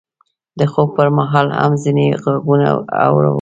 د 0.59 0.61
خوب 0.71 0.87
پر 0.97 1.07
مهال 1.17 1.47
هم 1.59 1.71
ځینې 1.83 2.05
غږونه 2.23 2.67
اورو. 3.05 3.29